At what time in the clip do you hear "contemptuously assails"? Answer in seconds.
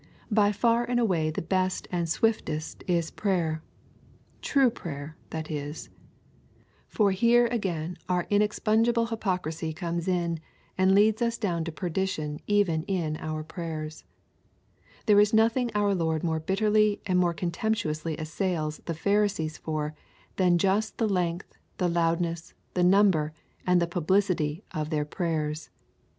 17.35-18.79